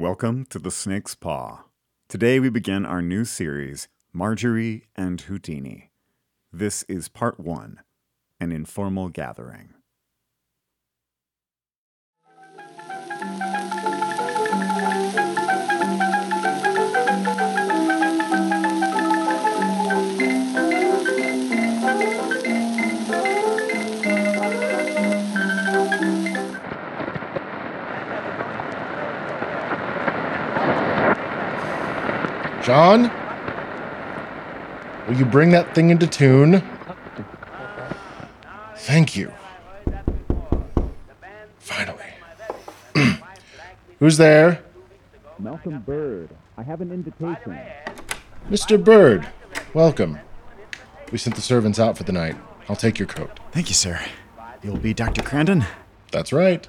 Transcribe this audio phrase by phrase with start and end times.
[0.00, 1.64] Welcome to the Snake's Paw.
[2.08, 5.90] Today we begin our new series, Margery and Houdini.
[6.50, 7.80] This is part one
[8.40, 9.74] an informal gathering.
[32.70, 33.10] John?
[35.08, 36.62] Will you bring that thing into tune?
[38.76, 39.32] Thank you.
[41.58, 42.04] Finally.
[43.98, 44.62] Who's there?
[45.40, 46.30] Malcolm Bird.
[46.56, 47.58] I have an invitation.
[48.48, 48.84] Mr.
[48.84, 49.26] Bird.
[49.74, 50.20] Welcome.
[51.10, 52.36] We sent the servants out for the night.
[52.68, 53.40] I'll take your coat.
[53.50, 54.00] Thank you, sir.
[54.62, 55.22] You'll be Dr.
[55.22, 55.66] Crandon?
[56.12, 56.68] That's right.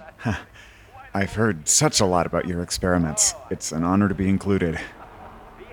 [1.14, 3.36] I've heard such a lot about your experiments.
[3.52, 4.80] It's an honor to be included.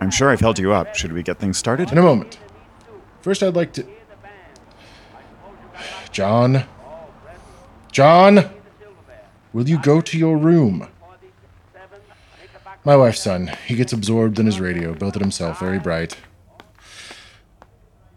[0.01, 0.95] I'm sure I've held you up.
[0.95, 1.91] Should we get things started?
[1.91, 2.39] In a moment.
[3.21, 3.87] First, I'd like to.
[6.13, 6.65] John.
[7.93, 8.51] John!
[9.53, 10.89] Will you go to your room?
[12.85, 13.51] My wife's son.
[13.67, 16.17] He gets absorbed in his radio, built it himself, very bright.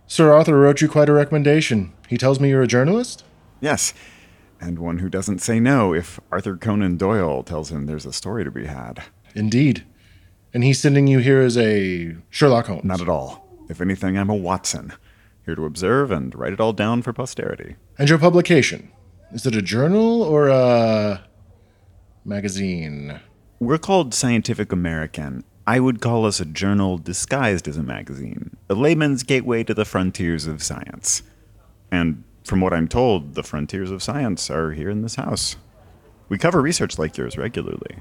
[0.08, 1.94] Sir Arthur wrote you quite a recommendation.
[2.08, 3.24] He tells me you're a journalist?
[3.60, 3.94] Yes.
[4.60, 8.44] And one who doesn't say no if Arthur Conan Doyle tells him there's a story
[8.44, 9.04] to be had.
[9.36, 9.84] Indeed.
[10.54, 12.84] And he's sending you here as a Sherlock Holmes.
[12.84, 13.48] Not at all.
[13.70, 14.94] If anything, I'm a Watson,
[15.46, 17.78] here to observe and write it all down for posterity.
[17.98, 18.92] And your publication?
[19.32, 21.24] Is it a journal or a
[22.26, 23.22] magazine?
[23.60, 25.46] We're called Scientific American.
[25.66, 29.86] I would call us a journal disguised as a magazine, a layman's gateway to the
[29.86, 31.22] frontiers of science.
[31.92, 35.56] And from what I'm told, the frontiers of science are here in this house.
[36.28, 38.00] We cover research like yours regularly.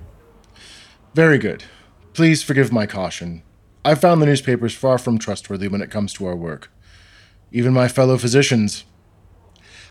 [1.14, 1.64] Very good.
[2.12, 3.42] Please forgive my caution.
[3.84, 6.70] I've found the newspapers far from trustworthy when it comes to our work.
[7.52, 8.85] Even my fellow physicians.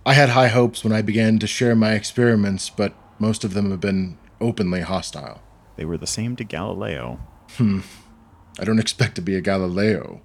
[0.05, 3.71] I had high hopes when I began to share my experiments, but most of them
[3.71, 5.41] have been openly hostile.
[5.75, 7.19] They were the same to Galileo.
[7.51, 7.81] Hmm.
[8.59, 10.21] I don't expect to be a Galileo.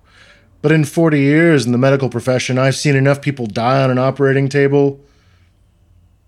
[0.63, 3.99] But in 40 years in the medical profession, I've seen enough people die on an
[3.99, 5.01] operating table.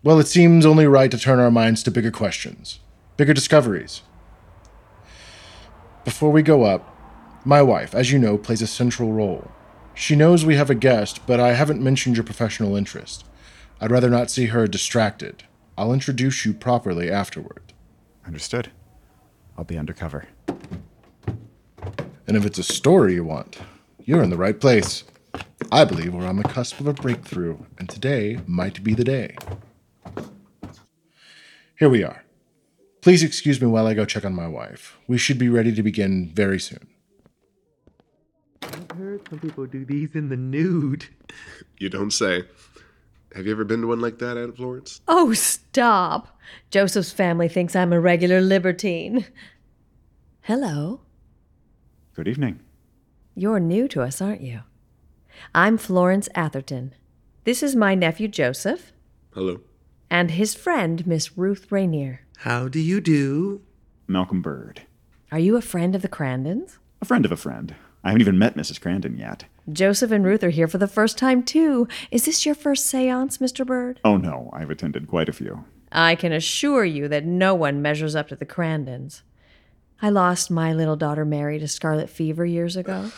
[0.03, 2.79] Well, it seems only right to turn our minds to bigger questions,
[3.17, 4.03] bigger discoveries.
[6.07, 6.97] Before we go up,
[7.45, 9.51] my wife, as you know, plays a central role.
[9.93, 13.25] She knows we have a guest, but I haven't mentioned your professional interest.
[13.81, 15.43] I'd rather not see her distracted.
[15.77, 17.73] I'll introduce you properly afterward.
[18.25, 18.71] Understood.
[19.59, 20.29] I'll be undercover.
[22.29, 23.59] And if it's a story you want,
[24.05, 25.03] you're in the right place.
[25.73, 29.37] I believe we're on the cusp of a breakthrough, and today might be the day.
[31.77, 32.26] Here we are.
[33.07, 34.99] Please excuse me while I go check on my wife.
[35.07, 36.89] We should be ready to begin very soon.
[38.61, 41.07] I've heard some people do these in the nude.
[41.79, 42.43] You don't say.
[43.37, 45.03] Have you ever been to one like that, Aunt Florence?
[45.07, 46.37] Oh, stop.
[46.73, 49.25] Joseph's family thinks I'm a regular libertine.
[50.41, 51.03] Hello.
[52.15, 52.59] Good evening.
[53.37, 54.63] You're new to us, aren't you?
[55.55, 56.93] I'm Florence Atherton.
[57.45, 58.91] This is my nephew Joseph
[59.33, 59.61] Hello.
[60.11, 62.21] And his friend, Miss Ruth Rainier.
[62.39, 63.63] How do you do?
[64.07, 64.83] Malcolm Bird.
[65.33, 66.79] Are you a friend of the Crandons?
[67.01, 67.75] A friend of a friend.
[68.05, 68.81] I haven't even met Mrs.
[68.81, 69.47] Crandon yet.
[69.73, 71.89] Joseph and Ruth are here for the first time, too.
[72.13, 73.67] Is this your first seance, Mr.
[73.67, 74.01] Bird?
[74.05, 75.65] Oh no, I've attended quite a few.
[75.91, 79.23] I can assure you that no one measures up to the Crandons.
[80.01, 83.11] I lost my little daughter Mary to scarlet fever years ago.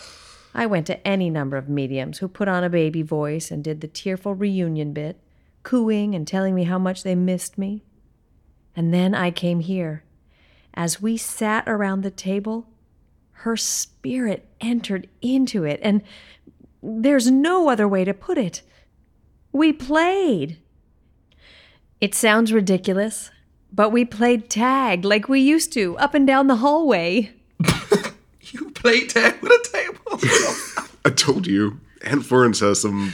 [0.55, 3.81] I went to any number of mediums who put on a baby voice and did
[3.81, 5.21] the tearful reunion bit,
[5.69, 7.83] cooing and telling me how much they missed me.
[8.75, 10.03] And then I came here.
[10.73, 12.67] As we sat around the table,
[13.33, 16.03] her spirit entered into it, and
[16.83, 18.63] there's no other way to put it.
[19.53, 20.57] We played.
[22.01, 23.31] It sounds ridiculous,
[23.71, 27.35] but we played tag like we used to up and down the hallway.
[28.51, 30.89] You play tag with a table.
[31.05, 33.13] I told you, Aunt Florence has some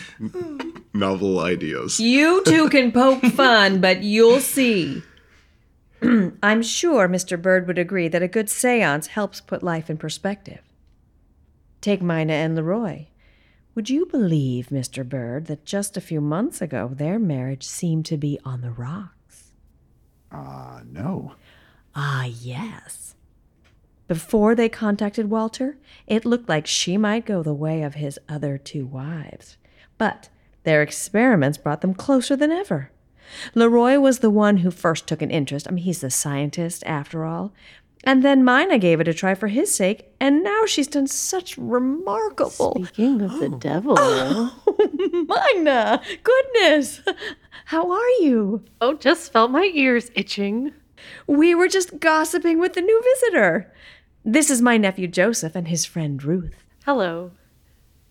[0.93, 1.99] novel ideas.
[1.99, 5.03] You two can poke fun, but you'll see.
[6.43, 7.41] I'm sure Mr.
[7.41, 10.61] Bird would agree that a good seance helps put life in perspective.
[11.81, 13.07] Take Mina and Leroy.
[13.75, 15.07] Would you believe, Mr.
[15.09, 19.51] Bird, that just a few months ago their marriage seemed to be on the rocks?
[20.31, 21.35] Uh, no.
[21.95, 23.14] Ah, yes.
[24.07, 28.59] Before they contacted Walter, it looked like she might go the way of his other
[28.59, 29.57] two wives.
[29.97, 30.29] But
[30.65, 32.91] their experiments brought them closer than ever.
[33.55, 35.67] Leroy was the one who first took an interest.
[35.67, 37.55] I mean, he's the scientist, after all.
[38.07, 41.57] And then Mina gave it a try for his sake, and now she's done such
[41.57, 42.85] remarkable.
[42.85, 43.95] Speaking of the devil.
[43.99, 46.03] Oh, Mina!
[46.23, 47.01] Goodness!
[47.67, 48.63] How are you?
[48.83, 50.73] Oh, just felt my ears itching.
[51.27, 53.73] We were just gossiping with the new visitor.
[54.27, 56.65] This is my nephew Joseph and his friend Ruth.
[56.87, 57.33] Hello.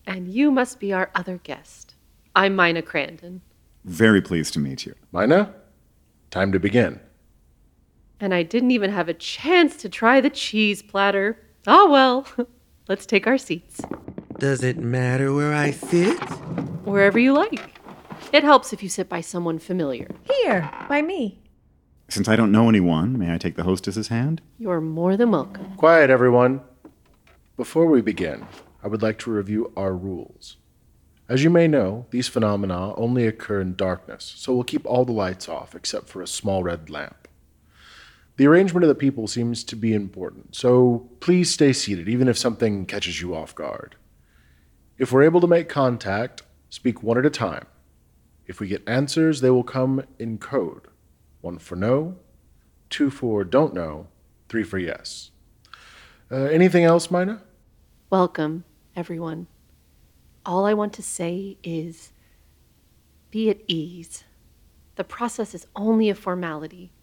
[0.05, 1.95] And you must be our other guest.
[2.35, 3.39] I'm Mina Crandon.
[3.83, 4.93] Very pleased to meet you.
[5.11, 5.55] Mina,
[6.29, 6.99] time to begin.
[8.19, 11.39] And I didn't even have a chance to try the cheese platter.
[11.65, 12.27] Oh well.
[12.87, 13.81] Let's take our seats.
[14.37, 16.19] Does it matter where I sit?
[16.85, 17.79] Wherever you like.
[18.31, 20.11] It helps if you sit by someone familiar.
[20.25, 21.42] Here, by me.
[22.09, 24.41] Since I don't know anyone, may I take the hostess's hand?
[24.59, 25.75] You're more than welcome.
[25.77, 26.61] Quiet, everyone.
[27.57, 28.45] Before we begin,
[28.83, 30.57] I would like to review our rules.
[31.29, 35.11] As you may know, these phenomena only occur in darkness, so we'll keep all the
[35.13, 37.27] lights off except for a small red lamp.
[38.35, 42.37] The arrangement of the people seems to be important, so please stay seated even if
[42.37, 43.95] something catches you off guard.
[44.97, 47.65] If we're able to make contact, speak one at a time.
[48.45, 50.87] If we get answers, they will come in code
[51.43, 52.15] one for no,
[52.89, 54.07] two for don't know,
[54.47, 55.31] three for yes.
[56.31, 57.41] Uh, anything else, Mina?
[58.09, 58.63] Welcome,
[58.95, 59.47] everyone.
[60.45, 62.13] All I want to say is
[63.29, 64.23] be at ease.
[64.95, 66.93] The process is only a formality.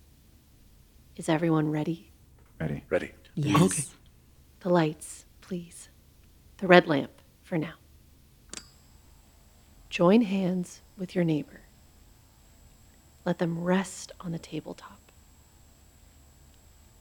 [1.17, 2.11] Is everyone ready?
[2.59, 2.83] Ready.
[2.89, 3.13] Ready.
[3.39, 3.85] Okay.
[4.61, 5.91] The lights, please.
[6.59, 7.75] The red lamp for now.
[9.91, 11.60] Join hands with your neighbor.
[13.31, 14.99] Let them rest on the tabletop.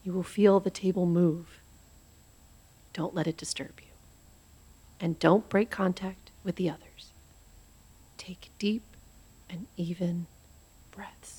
[0.04, 1.60] You will feel the table move.
[2.94, 3.88] Don't let it disturb you.
[5.00, 7.14] And don't break contact with the others.
[8.20, 8.84] Take deep
[9.50, 10.28] and even
[10.92, 11.39] breaths.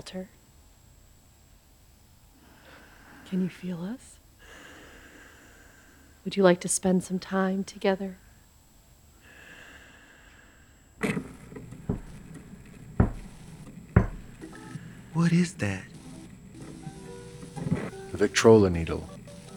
[0.00, 0.30] Walter?
[3.28, 4.16] Can you feel us?
[6.24, 8.16] Would you like to spend some time together?
[15.12, 15.84] What is that?
[18.12, 19.06] The Victrola needle.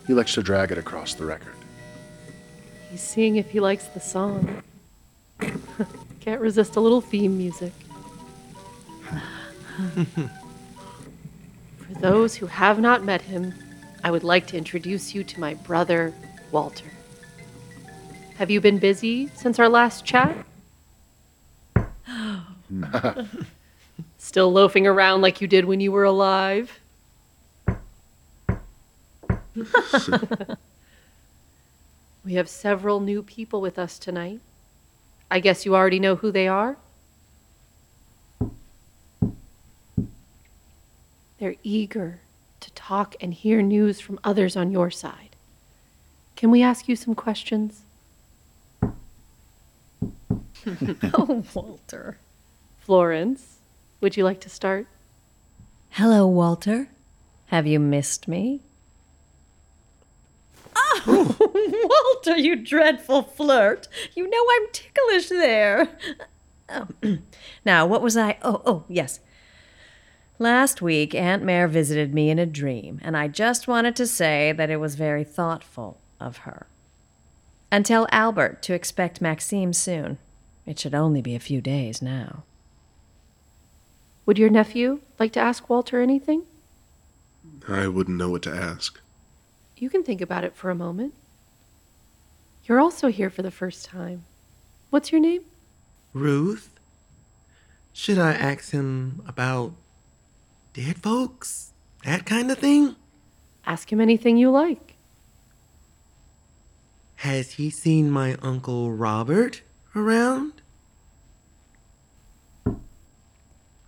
[0.07, 1.55] He likes to drag it across the record.
[2.91, 4.61] He's seeing if he likes the song.
[6.19, 7.71] Can't resist a little theme music.
[11.77, 13.53] For those who have not met him,
[14.03, 16.13] I would like to introduce you to my brother,
[16.51, 16.91] Walter.
[18.37, 20.45] Have you been busy since our last chat?
[24.17, 26.79] Still loafing around like you did when you were alive?
[32.25, 34.39] we have several new people with us tonight.
[35.31, 36.77] I guess you already know who they are?
[41.43, 42.21] They're eager
[42.61, 45.35] to talk and hear news from others on your side.
[46.37, 47.81] Can we ask you some questions?
[51.13, 52.17] Oh, Walter.
[52.79, 53.57] Florence,
[53.99, 54.87] would you like to start?
[55.89, 56.87] Hello, Walter.
[57.47, 58.61] Have you missed me?
[60.73, 61.35] Oh,
[62.23, 63.89] Walter, you dreadful flirt.
[64.15, 65.89] You know I'm ticklish there.
[66.69, 66.87] Oh,
[67.65, 68.37] now, what was I?
[68.41, 69.19] Oh, oh, yes.
[70.39, 74.51] Last week, Aunt Mare visited me in a dream, and I just wanted to say
[74.51, 76.65] that it was very thoughtful of her.
[77.71, 80.17] And tell Albert to expect Maxime soon.
[80.65, 82.43] It should only be a few days now.
[84.25, 86.43] Would your nephew like to ask Walter anything?
[87.67, 88.99] I wouldn't know what to ask.
[89.77, 91.13] You can think about it for a moment.
[92.65, 94.23] You're also here for the first time.
[94.89, 95.43] What's your name?
[96.13, 96.69] Ruth?
[97.91, 99.73] Should I ask him about
[100.73, 101.71] dead folks?
[102.03, 102.95] That kind of thing?
[103.65, 104.95] Ask him anything you like.
[107.17, 109.61] Has he seen my Uncle Robert
[109.95, 110.53] around?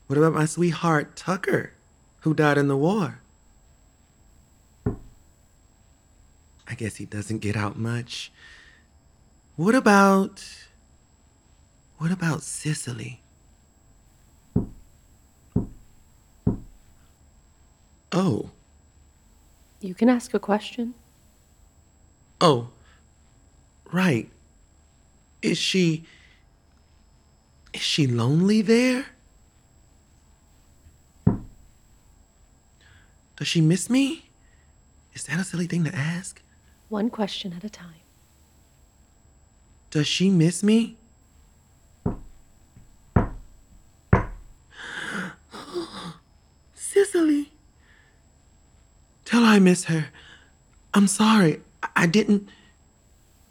[0.08, 1.74] What about my sweetheart Tucker,
[2.22, 3.20] who died in the war?
[6.68, 8.32] I guess he doesn't get out much.
[9.56, 10.44] What about.
[11.98, 13.22] What about Cicely?
[18.12, 18.50] Oh,
[19.82, 20.94] You can ask a question.
[22.42, 22.70] oh,
[23.92, 24.30] right.
[25.42, 26.06] Is she.
[27.74, 29.06] Is she lonely there?
[33.38, 34.30] Does she miss me?
[35.14, 36.42] Is that a silly thing to ask?
[36.90, 38.02] One question at a time.
[39.92, 40.98] Does she miss me?
[46.76, 47.52] Cicely.
[49.26, 50.08] Tell her I miss her.
[50.94, 51.62] I'm sorry.
[51.84, 52.48] I- I didn't.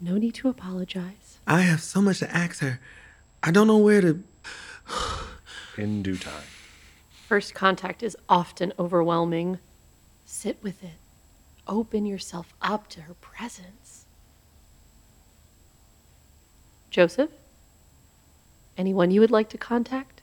[0.01, 1.39] No need to apologize.
[1.47, 2.79] I have so much to ask her.
[3.43, 4.23] I don't know where to.
[5.77, 6.43] In due time.
[7.27, 9.59] First contact is often overwhelming.
[10.25, 10.97] Sit with it.
[11.67, 14.05] Open yourself up to her presence.
[16.91, 17.31] Joseph?
[18.77, 20.21] Anyone you would like to contact?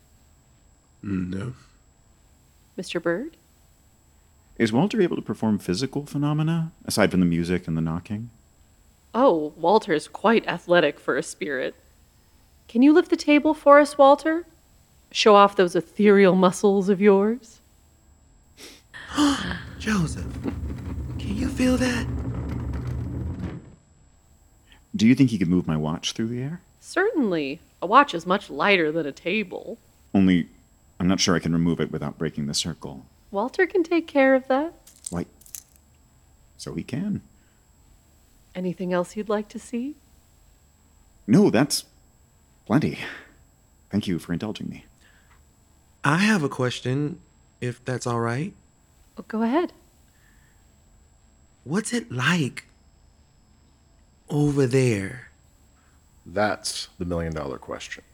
[1.02, 1.54] No.
[2.78, 3.02] Mr.
[3.02, 3.36] Bird?
[4.58, 8.30] Is Walter able to perform physical phenomena aside from the music and the knocking?
[9.14, 11.74] Oh, Walter's quite athletic for a spirit.
[12.68, 14.46] Can you lift the table for us, Walter?
[15.10, 17.60] Show off those ethereal muscles of yours?
[19.78, 20.32] Joseph,
[21.18, 22.06] can you feel that?
[24.94, 26.60] Do you think he could move my watch through the air?
[26.80, 27.60] Certainly.
[27.80, 29.78] A watch is much lighter than a table.
[30.14, 30.48] Only,
[31.00, 33.06] I'm not sure I can remove it without breaking the circle.
[33.32, 34.74] Walter can take care of that.
[35.10, 35.26] Why?
[36.58, 37.22] So he can.
[38.54, 39.96] Anything else you'd like to see?
[41.26, 41.86] No, that's
[42.66, 42.98] plenty.
[43.90, 44.84] Thank you for indulging me.
[46.04, 47.20] I have a question,
[47.60, 48.52] if that's all right.
[49.16, 49.72] Oh, go ahead.
[51.64, 52.66] What's it like
[54.28, 55.30] over there?
[56.26, 58.04] That's the million dollar question.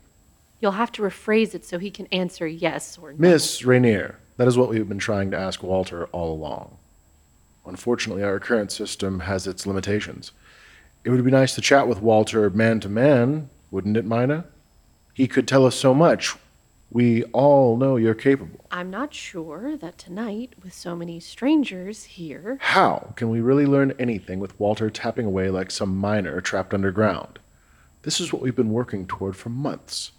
[0.60, 3.18] You'll have to rephrase it so he can answer yes or no.
[3.18, 6.78] Miss Rainier, that is what we've been trying to ask Walter all along.
[7.66, 10.33] Unfortunately, our current system has its limitations.
[11.04, 14.47] It would be nice to chat with Walter man to man, wouldn't it, Mina?
[15.12, 16.35] He could tell us so much.
[16.90, 18.64] We all know you're capable.
[18.71, 23.92] I'm not sure that tonight, with so many strangers here, How can we really learn
[23.99, 27.40] anything with Walter tapping away like some miner trapped underground?
[28.02, 30.12] This is what we've been working toward for months.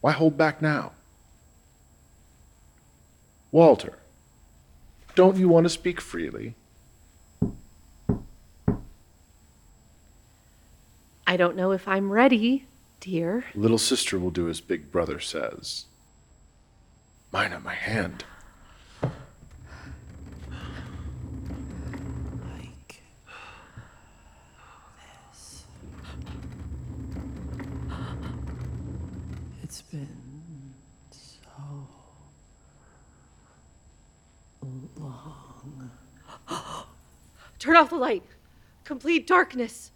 [0.00, 0.92] Why hold back now?
[3.50, 3.98] Walter,
[5.14, 6.54] don't you want to speak freely?
[11.26, 12.66] I don't know if I'm ready,
[13.00, 13.44] dear.
[13.54, 15.86] Little sister will do as big brother says.
[17.32, 18.24] Mina, my hand.
[19.02, 19.12] Like
[25.30, 25.64] this.
[29.62, 30.08] It's been
[31.10, 31.86] so
[35.00, 35.90] long.
[37.58, 38.22] Turn off the light.
[38.84, 39.90] Complete darkness.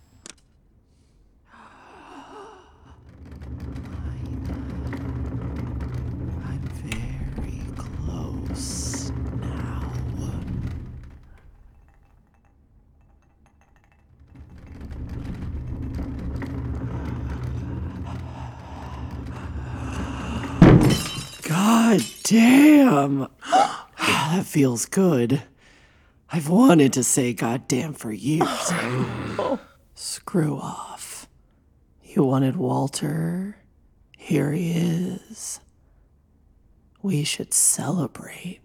[6.44, 9.92] I'm very close now.
[21.42, 23.28] God damn.
[24.32, 25.42] that feels good.
[26.32, 28.72] I've wanted to say goddamn for years.
[29.94, 31.28] Screw off.
[32.02, 33.58] You wanted Walter.
[34.16, 35.60] Here he is.
[37.02, 38.60] We should celebrate.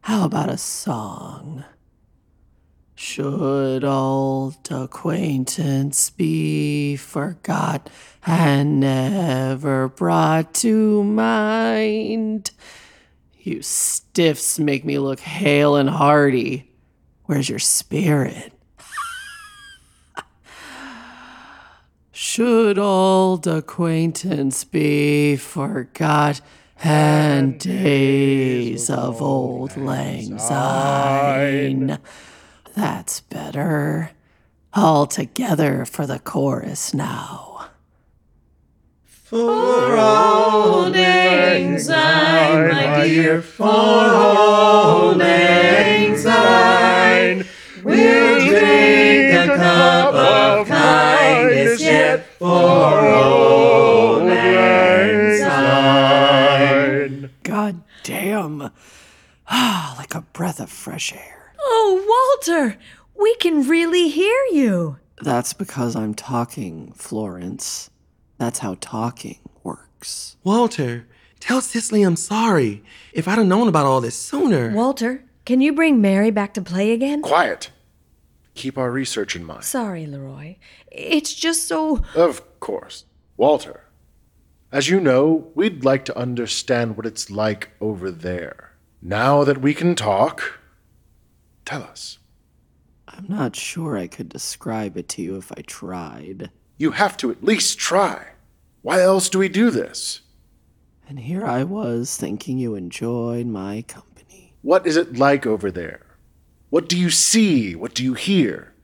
[0.00, 1.66] How about a song?
[2.94, 7.90] Should old acquaintance be forgot
[8.24, 12.52] and never brought to mind?
[13.46, 16.68] You stiffs make me look hale and hearty.
[17.26, 18.52] Where's your spirit?
[22.10, 26.40] Should old acquaintance be forgot
[26.82, 32.00] and days of old lang syne?
[32.74, 34.10] That's better.
[34.74, 37.55] All together for the chorus now.
[39.26, 47.44] For old lang syne, my dear, for old lang syne,
[47.82, 57.30] we'll drink a cup of kindness yet for old lang syne.
[57.42, 58.70] God damn.
[59.48, 61.52] Ah, like a breath of fresh air.
[61.58, 62.78] Oh, Walter,
[63.18, 64.98] we can really hear you.
[65.20, 67.90] That's because I'm talking, Florence.
[68.38, 70.36] That's how talking works.
[70.44, 71.06] Walter,
[71.40, 72.82] tell Cicely I'm sorry.
[73.12, 74.70] If I'd have known about all this sooner.
[74.72, 77.22] Walter, can you bring Mary back to play again?
[77.22, 77.70] Quiet.
[78.54, 79.64] Keep our research in mind.
[79.64, 80.56] Sorry, Leroy.
[80.90, 82.02] It's just so.
[82.14, 83.04] Of course.
[83.36, 83.84] Walter,
[84.72, 88.72] as you know, we'd like to understand what it's like over there.
[89.02, 90.58] Now that we can talk,
[91.66, 92.18] Tell us.
[93.08, 96.50] I'm not sure I could describe it to you if I tried.
[96.78, 98.32] You have to at least try.
[98.82, 100.20] Why else do we do this?
[101.08, 104.54] And here I was thinking you enjoyed my company.
[104.62, 106.04] What is it like over there?
[106.68, 107.74] What do you see?
[107.74, 108.74] What do you hear?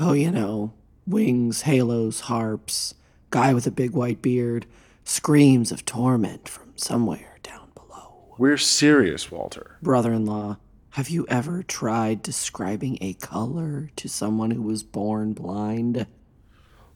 [0.00, 0.72] Oh, you know,
[1.06, 2.94] wings, halos, harps,
[3.30, 4.66] guy with a big white beard,
[5.04, 8.34] screams of torment from somewhere down below.
[8.38, 9.76] We're serious, Walter.
[9.82, 10.56] Brother in law,
[10.90, 16.06] have you ever tried describing a color to someone who was born blind?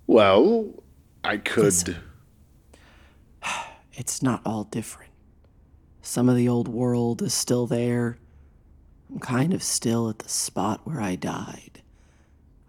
[0.06, 0.71] Well,
[1.25, 1.64] I could.
[1.64, 1.97] Listen.
[3.94, 5.12] It's not all different.
[6.00, 8.16] Some of the old world is still there.
[9.11, 11.82] I'm kind of still at the spot where I died.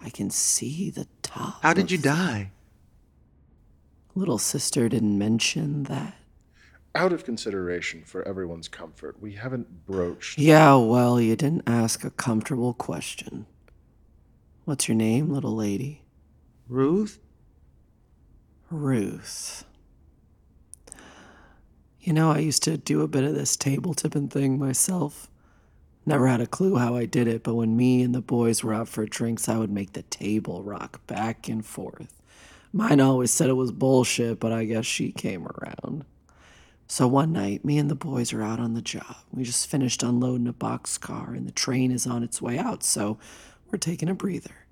[0.01, 1.63] I can see the top.
[1.63, 2.51] How did you die?
[4.15, 6.15] Little sister didn't mention that.
[6.93, 10.37] Out of consideration for everyone's comfort, we haven't broached.
[10.37, 13.47] Yeah, well, you didn't ask a comfortable question.
[14.65, 16.02] What's your name, little lady?
[16.67, 17.19] Ruth?
[18.69, 19.65] Ruth.
[22.01, 25.29] You know, I used to do a bit of this table tipping thing myself.
[26.05, 28.73] Never had a clue how I did it, but when me and the boys were
[28.73, 32.21] out for drinks, I would make the table rock back and forth.
[32.73, 36.05] Mina always said it was bullshit, but I guess she came around.
[36.87, 39.15] So one night, me and the boys are out on the job.
[39.31, 43.17] We just finished unloading a boxcar, and the train is on its way out, so
[43.71, 44.62] we're taking a breather.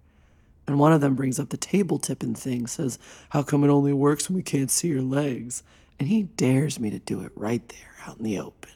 [0.68, 3.00] And one of them brings up the table tipping thing, says,
[3.30, 5.63] How come it only works when we can't see your legs?
[6.00, 8.72] And he dares me to do it right there out in the open.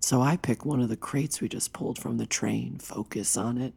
[0.00, 3.58] So I pick one of the crates we just pulled from the train, focus on
[3.58, 3.74] it,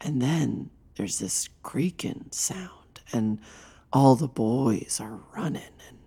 [0.00, 3.38] and then there's this creaking sound, and
[3.92, 5.62] all the boys are running.
[5.88, 5.98] And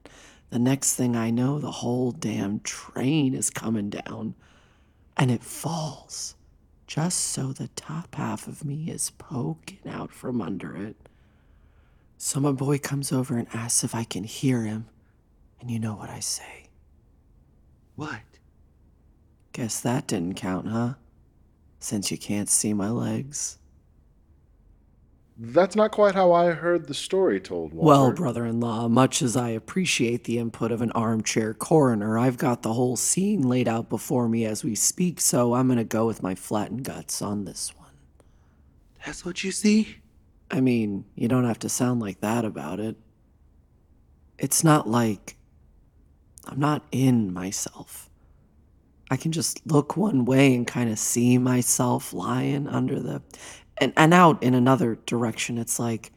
[0.50, 4.36] the next thing I know, the whole damn train is coming down,
[5.16, 6.36] and it falls
[6.94, 10.96] just so the top half of me is poking out from under it.
[12.20, 14.86] So my boy comes over and asks if I can hear him,
[15.60, 16.68] and you know what I say.
[17.96, 18.22] What?
[19.54, 20.94] Guess that didn't count, huh?
[21.80, 23.58] Since you can't see my legs.
[25.36, 27.88] That's not quite how I heard the story told, Walter.
[27.88, 32.38] Well, brother in law, much as I appreciate the input of an armchair coroner, I've
[32.38, 36.06] got the whole scene laid out before me as we speak, so I'm gonna go
[36.06, 37.90] with my flattened guts on this one.
[39.06, 39.98] That's what you see?
[40.52, 42.96] I mean, you don't have to sound like that about it.
[44.38, 45.36] It's not like
[46.46, 48.10] I'm not in myself.
[49.10, 53.22] I can just look one way and kind of see myself lying under the
[53.78, 55.58] and, and out in another direction.
[55.58, 56.12] It's like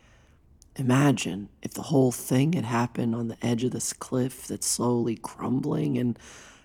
[0.77, 5.16] imagine if the whole thing had happened on the edge of this cliff that's slowly
[5.16, 6.19] crumbling and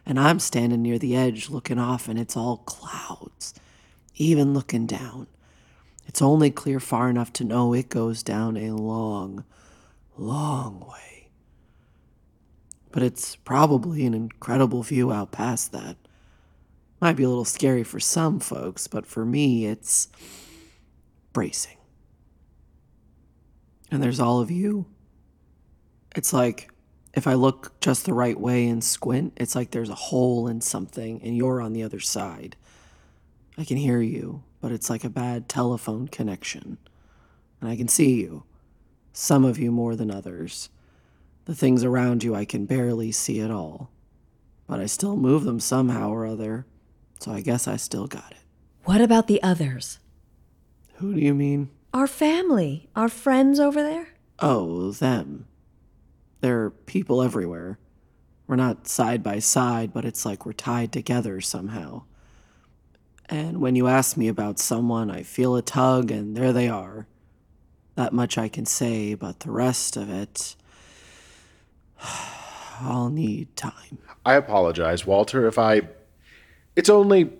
[0.05, 3.53] and I'm standing near the edge looking off and it's all clouds.
[4.15, 5.27] Even looking down.
[6.07, 9.45] It's only clear far enough to know it goes down a long,
[10.17, 11.29] long way.
[12.91, 15.95] But it's probably an incredible view out past that.
[16.99, 20.09] Might be a little scary for some folks, but for me, it's
[21.33, 21.77] bracing.
[23.89, 24.85] And there's all of you.
[26.15, 26.69] It's like
[27.13, 30.61] if I look just the right way and squint, it's like there's a hole in
[30.61, 32.55] something and you're on the other side.
[33.57, 36.77] I can hear you, but it's like a bad telephone connection.
[37.59, 38.43] And I can see you,
[39.13, 40.69] some of you more than others.
[41.45, 43.91] The things around you I can barely see at all.
[44.67, 46.65] But I still move them somehow or other,
[47.19, 48.37] so I guess I still got it.
[48.85, 49.99] What about the others?
[51.01, 51.71] Who do you mean?
[51.95, 54.09] Our family, our friends over there?
[54.37, 55.47] Oh, them.
[56.41, 57.79] There are people everywhere.
[58.45, 62.03] We're not side by side, but it's like we're tied together somehow.
[63.27, 67.07] And when you ask me about someone, I feel a tug, and there they are.
[67.95, 70.55] That much I can say, but the rest of it.
[72.79, 73.97] I'll need time.
[74.23, 75.81] I apologize, Walter, if I.
[76.75, 77.31] It's only.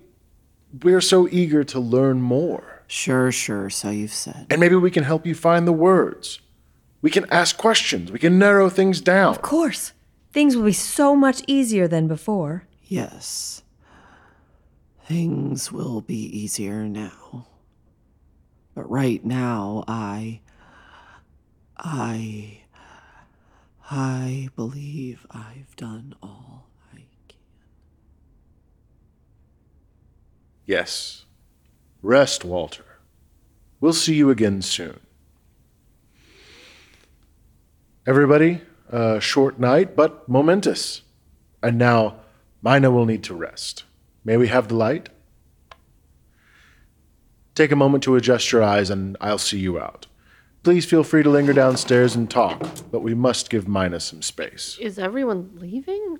[0.81, 2.80] We're so eager to learn more.
[2.91, 4.47] Sure, sure, so you've said.
[4.49, 6.41] And maybe we can help you find the words.
[7.01, 8.11] We can ask questions.
[8.11, 9.33] We can narrow things down.
[9.33, 9.93] Of course.
[10.33, 12.67] Things will be so much easier than before.
[12.83, 13.63] Yes.
[15.05, 17.47] Things will be easier now.
[18.75, 20.41] But right now, I.
[21.77, 22.59] I.
[23.89, 27.37] I believe I've done all I can.
[30.65, 31.23] Yes.
[32.01, 32.85] Rest, Walter.
[33.79, 34.99] We'll see you again soon.
[38.07, 41.03] Everybody, a short night, but momentous.
[41.61, 42.17] And now,
[42.63, 43.83] Mina will need to rest.
[44.23, 45.09] May we have the light?
[47.53, 50.07] Take a moment to adjust your eyes, and I'll see you out.
[50.63, 52.61] Please feel free to linger downstairs and talk,
[52.91, 54.77] but we must give Mina some space.
[54.79, 56.17] Is everyone leaving?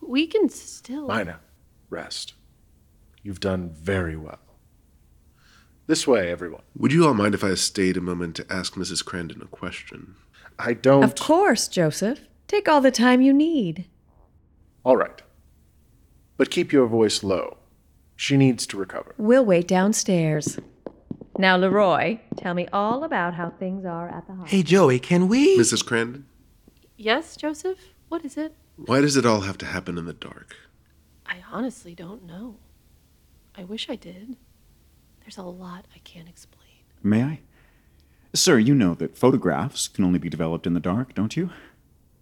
[0.00, 1.08] We can still.
[1.08, 1.40] Mina,
[1.90, 2.34] rest.
[3.22, 4.38] You've done very well.
[5.88, 6.60] This way, everyone.
[6.76, 9.02] Would you all mind if I stayed a moment to ask Mrs.
[9.02, 10.16] Crandon a question?
[10.58, 11.02] I don't.
[11.02, 12.20] Of course, Joseph.
[12.46, 13.86] Take all the time you need.
[14.84, 15.22] All right.
[16.36, 17.56] But keep your voice low.
[18.16, 19.14] She needs to recover.
[19.16, 20.58] We'll wait downstairs.
[21.38, 24.58] Now, Leroy, tell me all about how things are at the hospital.
[24.58, 25.56] Hey, Joey, can we?
[25.58, 25.82] Mrs.
[25.84, 26.24] Crandon,
[26.98, 27.78] Yes, Joseph?
[28.10, 28.54] What is it?
[28.76, 30.54] why does it all have to happen in the dark?
[31.26, 32.56] I honestly don't know.
[33.56, 34.36] I wish I did.
[35.28, 36.70] There's a lot I can't explain.
[37.02, 37.40] May I?
[38.32, 41.50] Sir, you know that photographs can only be developed in the dark, don't you?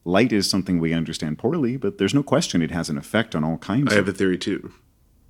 [0.05, 3.45] Light is something we understand poorly, but there's no question it has an effect on
[3.45, 3.93] all kinds I of.
[3.93, 4.73] I have a theory too.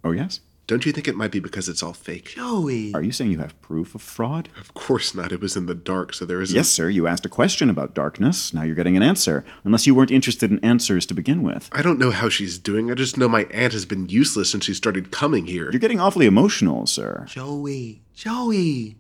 [0.02, 0.40] Oh, yes?
[0.66, 2.30] Don't you think it might be because it's all fake?
[2.34, 2.92] Joey.
[2.92, 4.48] Are you saying you have proof of fraud?
[4.58, 5.30] Of course not.
[5.30, 6.56] It was in the dark, so there isn't.
[6.56, 6.88] Yes, sir.
[6.88, 8.52] You asked a question about darkness.
[8.52, 9.44] Now you're getting an answer.
[9.62, 11.68] Unless you weren't interested in answers to begin with.
[11.70, 12.90] I don't know how she's doing.
[12.90, 15.70] I just know my aunt has been useless since she started coming here.
[15.70, 17.26] You're getting awfully emotional, sir.
[17.28, 18.02] Joey.
[18.14, 18.96] Joey.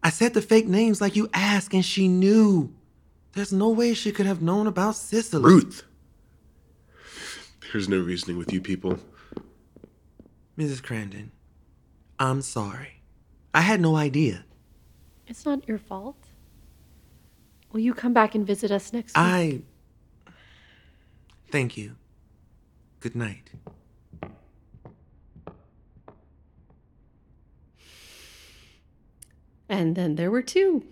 [0.00, 2.72] I said the fake names like you asked, and she knew.
[3.32, 5.42] There's no way she could have known about Cicely.
[5.42, 5.82] Ruth!
[7.72, 9.00] There's no reasoning with you people.
[10.58, 10.82] Mrs.
[10.82, 11.28] Crandon,
[12.18, 13.02] I'm sorry.
[13.54, 14.44] I had no idea.
[15.28, 16.16] It's not your fault.
[17.70, 19.24] Will you come back and visit us next week?
[19.24, 19.62] I.
[21.50, 21.96] Thank you.
[23.00, 23.50] Good night.
[29.68, 30.84] And then there were two.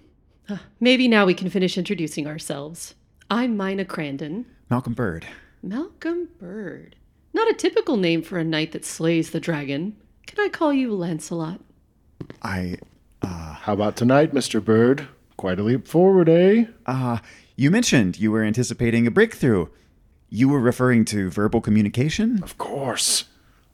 [0.49, 2.95] Uh, maybe now we can finish introducing ourselves.
[3.31, 4.45] I'm Mina Crandon.
[4.71, 5.27] Malcolm Bird.
[5.63, 6.96] Malcolm Bird.
[7.37, 9.95] Not a typical name for a knight that slays the dragon.
[10.27, 11.61] Can I call you Lancelot?
[12.41, 12.79] I.
[13.21, 14.65] How about tonight, Mr.
[14.65, 15.07] Bird?
[15.37, 16.65] Quite a leap forward, eh?
[16.87, 17.19] Uh,
[17.55, 19.67] you mentioned you were anticipating a breakthrough.
[20.31, 22.43] You were referring to verbal communication?
[22.43, 23.25] Of course.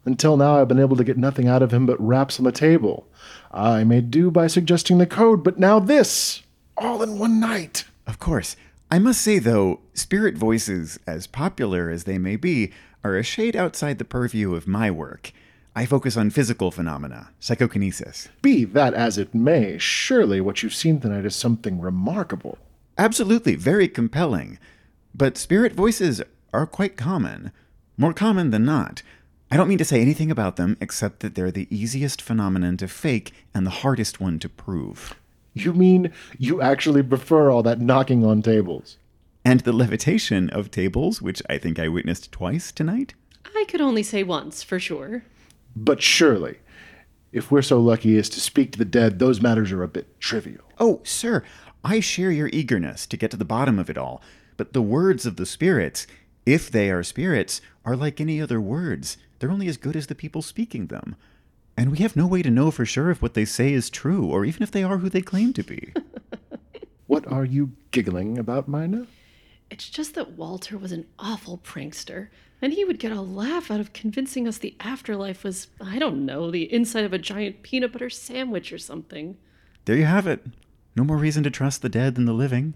[0.04, 2.50] Until now, I've been able to get nothing out of him but raps on the
[2.50, 3.06] table.
[3.52, 6.42] I may do by suggesting the code, but now this!
[6.76, 7.84] All in one night!
[8.08, 8.56] Of course.
[8.90, 12.72] I must say, though, spirit voices, as popular as they may be,
[13.04, 15.32] are a shade outside the purview of my work.
[15.74, 18.28] I focus on physical phenomena, psychokinesis.
[18.42, 22.58] Be that as it may, surely what you've seen tonight is something remarkable.
[22.98, 24.58] Absolutely, very compelling.
[25.14, 27.52] But spirit voices are quite common.
[27.96, 29.02] More common than not.
[29.50, 32.88] I don't mean to say anything about them except that they're the easiest phenomenon to
[32.88, 35.14] fake and the hardest one to prove.
[35.54, 38.96] You mean you actually prefer all that knocking on tables?
[39.44, 43.14] And the levitation of tables, which I think I witnessed twice tonight?
[43.56, 45.24] I could only say once, for sure.
[45.74, 46.58] But surely,
[47.32, 50.20] if we're so lucky as to speak to the dead, those matters are a bit
[50.20, 50.64] trivial.
[50.78, 51.42] Oh, sir,
[51.84, 54.22] I share your eagerness to get to the bottom of it all.
[54.56, 56.06] But the words of the spirits,
[56.46, 59.16] if they are spirits, are like any other words.
[59.38, 61.16] They're only as good as the people speaking them.
[61.76, 64.26] And we have no way to know for sure if what they say is true,
[64.26, 65.92] or even if they are who they claim to be.
[67.12, 69.06] What are you giggling about, Mina?
[69.72, 72.28] It's just that Walter was an awful prankster,
[72.60, 76.26] and he would get a laugh out of convincing us the afterlife was, I don't
[76.26, 79.38] know, the inside of a giant peanut butter sandwich or something.
[79.86, 80.44] there you have it.
[80.94, 82.74] No more reason to trust the dead than the living.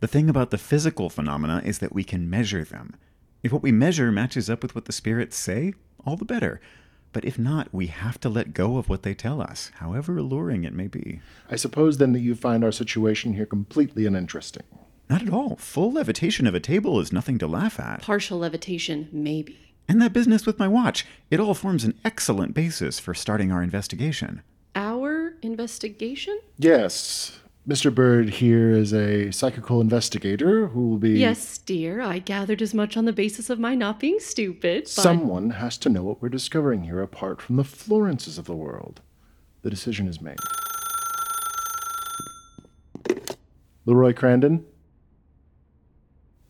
[0.00, 2.96] The thing about the physical phenomena is that we can measure them.
[3.44, 5.72] If what we measure matches up with what the spirits say,
[6.04, 6.60] all the better.
[7.12, 10.64] But if not, we have to let go of what they tell us, however alluring
[10.64, 11.20] it may be.
[11.48, 14.64] I suppose then that you find our situation here completely uninteresting.
[15.08, 15.56] Not at all.
[15.56, 18.02] Full levitation of a table is nothing to laugh at.
[18.02, 19.74] Partial levitation, maybe.
[19.88, 23.62] And that business with my watch, it all forms an excellent basis for starting our
[23.62, 24.42] investigation.
[24.74, 26.38] Our investigation?
[26.58, 27.94] Yes, Mr.
[27.94, 31.18] Bird here is a psychical investigator who will be.
[31.18, 34.88] Yes, dear, I gathered as much on the basis of my not being stupid, but.
[34.88, 39.00] Someone has to know what we're discovering here apart from the Florences of the world.
[39.62, 40.38] The decision is made.
[43.86, 44.64] Leroy Crandon?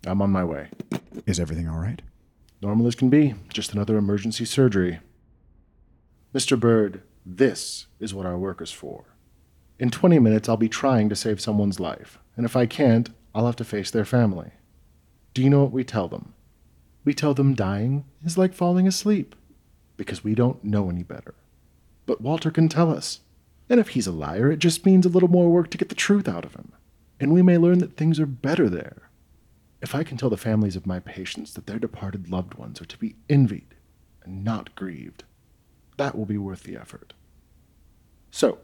[0.06, 0.68] I'm on my way.
[1.26, 2.00] Is everything all right?
[2.62, 5.00] Normal as can be, just another emergency surgery.
[6.34, 6.58] Mr.
[6.58, 9.04] Bird, this is what our work is for.
[9.78, 13.46] In 20 minutes, I'll be trying to save someone's life, and if I can't, I'll
[13.46, 14.50] have to face their family.
[15.34, 16.34] Do you know what we tell them?
[17.04, 19.34] We tell them dying is like falling asleep,
[19.96, 21.34] because we don't know any better.
[22.06, 23.20] But Walter can tell us.
[23.68, 25.94] And if he's a liar, it just means a little more work to get the
[25.94, 26.72] truth out of him.
[27.20, 29.08] And we may learn that things are better there.
[29.81, 32.87] If I can tell the families of my patients that their departed loved ones are
[32.87, 33.75] to be envied
[34.25, 35.23] and not grieved,
[35.97, 37.12] that will be worth the effort.
[38.31, 38.59] So,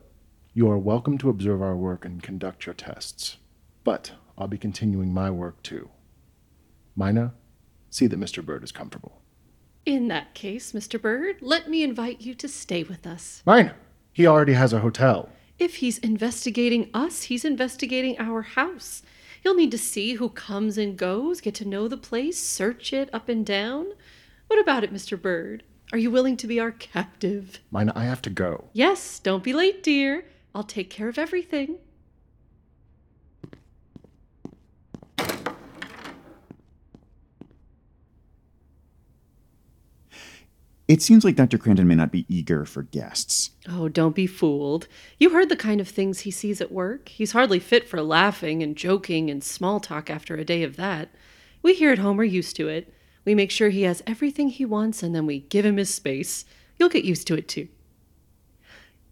[0.52, 3.36] you are welcome to observe our work and conduct your tests.
[3.84, 5.90] But I'll be continuing my work too.
[6.96, 7.34] Mina,
[7.90, 8.44] see that Mr.
[8.44, 9.20] Bird is comfortable.
[9.86, 11.00] In that case, Mr.
[11.00, 13.42] Bird, let me invite you to stay with us.
[13.46, 13.74] Mina!
[14.12, 15.28] He already has a hotel.
[15.58, 19.02] If he's investigating us, he's investigating our house.
[19.44, 23.10] He'll need to see who comes and goes, get to know the place, search it
[23.12, 23.88] up and down.
[24.46, 25.20] What about it, Mr.
[25.20, 25.62] Bird?
[25.92, 27.60] Are you willing to be our captive?
[27.70, 28.64] Mina, I have to go.
[28.72, 30.24] Yes, don't be late, dear.
[30.54, 31.76] I'll take care of everything.
[40.86, 41.56] It seems like Dr.
[41.56, 43.50] Crandon may not be eager for guests.
[43.66, 44.86] Oh, don't be fooled.
[45.18, 47.08] You heard the kind of things he sees at work.
[47.08, 51.08] He's hardly fit for laughing and joking and small talk after a day of that.
[51.62, 52.92] We here at home are used to it.
[53.24, 56.44] We make sure he has everything he wants and then we give him his space.
[56.78, 57.68] You'll get used to it too.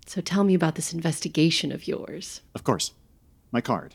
[0.04, 2.42] So tell me about this investigation of yours.
[2.54, 2.92] Of course.
[3.50, 3.94] My card.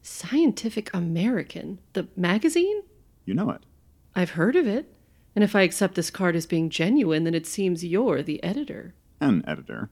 [0.00, 2.82] Scientific American, the magazine?
[3.26, 3.62] You know it.
[4.14, 4.93] I've heard of it.
[5.34, 8.94] And if I accept this card as being genuine, then it seems you're the editor.
[9.20, 9.90] An editor.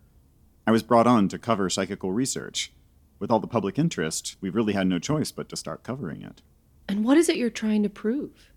[0.66, 2.72] I was brought on to cover psychical research.
[3.18, 6.42] With all the public interest, we've really had no choice but to start covering it.
[6.88, 8.50] And what is it you're trying to prove?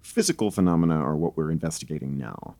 [0.00, 2.56] Physical phenomena are what we're investigating now.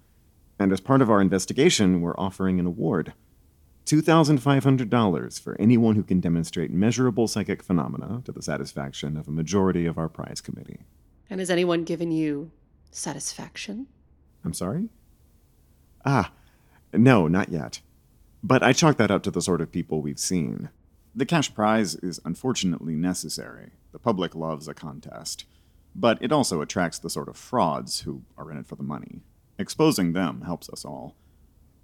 [0.59, 3.13] And as part of our investigation, we're offering an award
[3.87, 9.87] $2,500 for anyone who can demonstrate measurable psychic phenomena to the satisfaction of a majority
[9.87, 10.81] of our prize committee.
[11.31, 12.51] And has anyone given you
[12.91, 13.87] satisfaction?
[14.45, 14.89] I'm sorry?
[16.05, 16.33] Ah,
[16.93, 17.81] no, not yet.
[18.43, 20.71] But I chalk that up to the sort of people we've seen.
[21.15, 23.73] The cash prize is unfortunately necessary.
[23.93, 25.45] The public loves a contest.
[25.95, 29.23] But it also attracts the sort of frauds who are in it for the money.
[29.59, 31.17] Exposing them helps us all.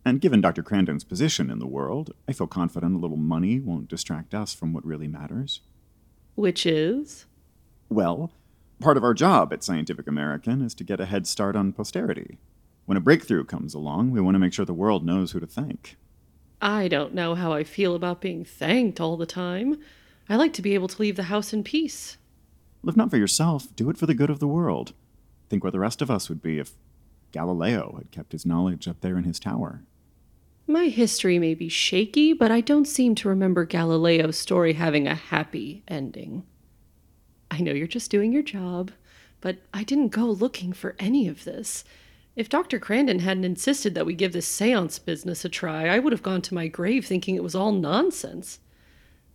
[0.04, 0.62] And given Dr.
[0.62, 4.72] Crandon's position in the world, I feel confident a little money won't distract us from
[4.72, 5.62] what really matters.
[6.34, 7.26] Which is?
[7.88, 8.30] Well,
[8.80, 12.38] part of our job at Scientific American is to get a head start on posterity.
[12.87, 15.46] When a breakthrough comes along, we want to make sure the world knows who to
[15.46, 15.96] thank.
[16.60, 19.78] I don't know how I feel about being thanked all the time.
[20.28, 22.16] I like to be able to leave the house in peace.
[22.82, 24.92] Well, if not for yourself, do it for the good of the world.
[25.48, 26.72] Think where the rest of us would be if
[27.32, 29.82] Galileo had kept his knowledge up there in his tower.
[30.66, 35.14] My history may be shaky, but I don't seem to remember Galileo's story having a
[35.14, 36.44] happy ending.
[37.50, 38.90] I know you're just doing your job,
[39.40, 41.85] but I didn't go looking for any of this.
[42.37, 42.80] If Dr.
[42.80, 46.42] Crandon hadn't insisted that we give this seance business a try, I would have gone
[46.42, 48.59] to my grave thinking it was all nonsense.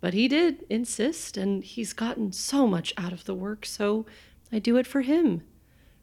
[0.01, 4.05] But he did insist, and he's gotten so much out of the work, so
[4.51, 5.43] I do it for him.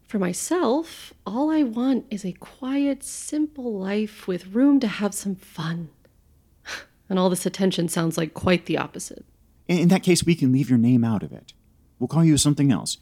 [0.07, 5.37] For myself, all I want is a quiet, simple life with room to have some
[5.37, 5.91] fun.
[7.09, 9.25] And all this attention sounds like quite the opposite.
[9.69, 11.53] In that case, we can leave your name out of it.
[11.99, 12.99] We'll call you something else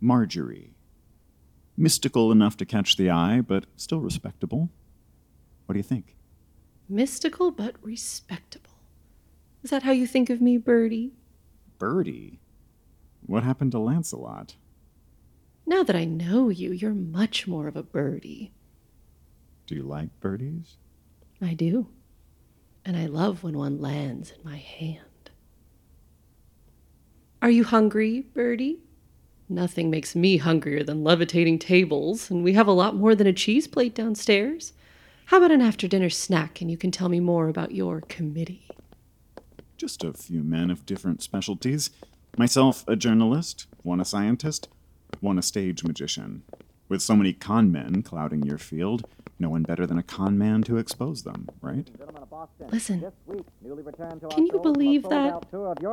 [0.00, 0.74] Margery.
[1.76, 4.70] Mystical enough to catch the eye, but still respectable.
[5.66, 6.14] What do you think?
[6.88, 8.70] Mystical but respectable.
[9.62, 11.12] Is that how you think of me, Birdie?
[11.78, 12.38] Birdie?
[13.26, 14.56] What happened to Lancelot?
[15.66, 18.52] Now that I know you, you're much more of a birdie.
[19.66, 20.76] Do you like birdies?
[21.40, 21.88] I do.
[22.84, 25.00] And I love when one lands in my hand.
[27.44, 28.78] Are you hungry, Birdie?
[29.50, 33.34] Nothing makes me hungrier than levitating tables, and we have a lot more than a
[33.34, 34.72] cheese plate downstairs.
[35.26, 38.66] How about an after dinner snack and you can tell me more about your committee?
[39.76, 41.90] Just a few men of different specialties.
[42.38, 44.68] Myself, a journalist, one a scientist,
[45.20, 46.44] one a stage magician.
[46.88, 49.06] With so many con men clouding your field,
[49.38, 51.90] no one better than a con man to expose them, right?
[52.70, 53.10] Listen,
[54.30, 55.46] can you believe that?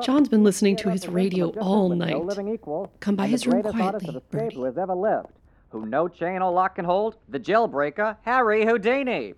[0.04, 2.22] John's been listening to his radio all night.
[3.00, 4.56] Come by his room quietly, Birdie.
[4.56, 5.30] who has ever lived,
[5.70, 9.34] who no chain or lock can hold, the jailbreaker, Harry Houdini.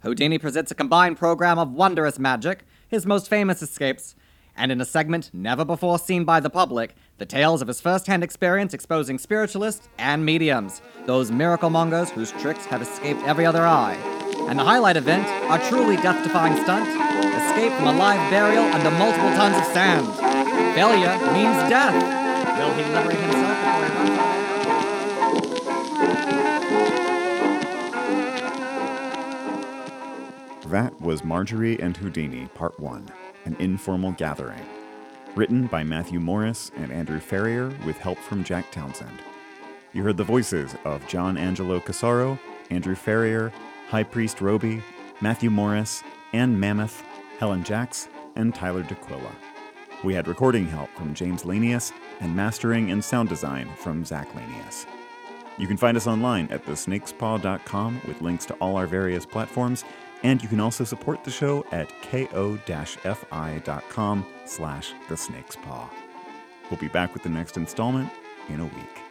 [0.00, 4.14] Houdini presents a combined program of wondrous magic, his most famous escapes,
[4.56, 8.22] and in a segment never before seen by the public, the tales of his first-hand
[8.22, 13.94] experience exposing spiritualists and mediums, those miracle mongers whose tricks have escaped every other eye.
[14.48, 16.88] And the highlight event, a truly death-defying stunt,
[17.34, 20.06] escape from a live burial under multiple tons of sand.
[20.74, 21.94] Failure means death.
[22.58, 23.58] Will he liberate himself?
[30.70, 34.64] That was Margery and Houdini, Part 1 An Informal Gathering.
[35.34, 39.18] Written by Matthew Morris and Andrew Farrier with help from Jack Townsend.
[39.92, 42.38] You heard the voices of John Angelo Cassaro,
[42.70, 43.52] Andrew Farrier,
[43.88, 44.82] High Priest Robi,
[45.20, 46.02] Matthew Morris,
[46.32, 47.02] Ann Mammoth,
[47.38, 49.32] Helen Jaksch, and Tyler D'aquilla.
[50.04, 54.86] We had recording help from James Lanius and mastering and sound design from Zak Lanius.
[55.58, 59.84] You can find us online at thesnakespaw.com with links to all our various platforms,
[60.22, 63.06] and you can also support the show at ko-fi.com
[64.44, 65.88] slash thesnakespaw.
[66.70, 68.10] We'll be back with the next installment
[68.48, 69.01] in a week.